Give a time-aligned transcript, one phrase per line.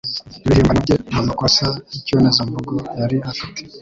[0.45, 3.59] Ibihimbano bye nta makosa yikibonezamvugo yari afite.